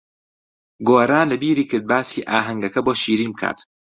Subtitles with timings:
[0.87, 3.57] گۆران لەبیری کرد باسی ئاهەنگەکە بۆ شیرین بکات.